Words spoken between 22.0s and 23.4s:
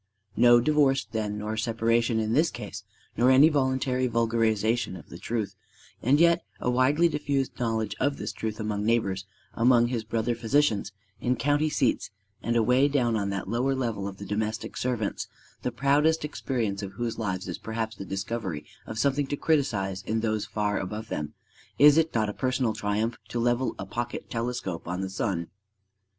not a personal triumph to